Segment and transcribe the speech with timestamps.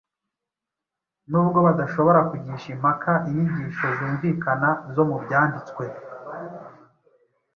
[1.29, 5.83] Nubwo badashobora kugisha impaka inyigisho zumvikana zo mu Byanditswe,